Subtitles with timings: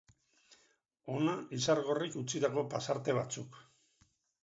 [1.11, 3.65] Hona Izargorrik utzitako pasarte batzuk.